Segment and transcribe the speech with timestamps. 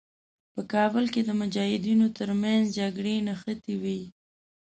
[0.53, 3.99] په کابل کې د مجاهدینو تر منځ جګړې نښتې وې.